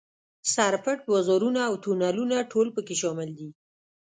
[0.53, 3.49] سر پټ بازارونه او تونلونه ټول په کې شامل دي.